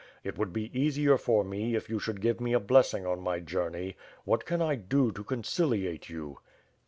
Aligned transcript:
It 0.23 0.35
would 0.35 0.51
be 0.51 0.71
easier 0.73 1.15
for 1.15 1.43
me 1.43 1.75
if 1.75 1.87
you 1.87 1.99
should 1.99 2.21
give 2.21 2.41
me 2.41 2.53
a 2.53 2.59
blessing 2.59 3.05
on 3.05 3.21
my 3.21 3.39
journey. 3.39 3.97
What 4.25 4.45
can 4.47 4.59
I 4.59 4.73
do 4.73 5.11
to 5.11 5.23
conciliate 5.23 6.09
you?" 6.09 6.39